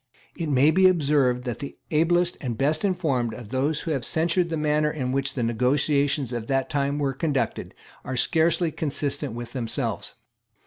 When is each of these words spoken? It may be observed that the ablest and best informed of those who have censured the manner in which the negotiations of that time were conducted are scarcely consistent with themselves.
It 0.35 0.49
may 0.49 0.71
be 0.71 0.87
observed 0.87 1.43
that 1.43 1.59
the 1.59 1.77
ablest 1.91 2.35
and 2.41 2.57
best 2.57 2.83
informed 2.83 3.35
of 3.35 3.49
those 3.49 3.81
who 3.81 3.91
have 3.91 4.03
censured 4.03 4.49
the 4.49 4.57
manner 4.57 4.89
in 4.89 5.11
which 5.11 5.35
the 5.35 5.43
negotiations 5.43 6.33
of 6.33 6.47
that 6.47 6.71
time 6.71 6.97
were 6.97 7.13
conducted 7.13 7.75
are 8.03 8.17
scarcely 8.17 8.71
consistent 8.71 9.33
with 9.35 9.53
themselves. 9.53 10.15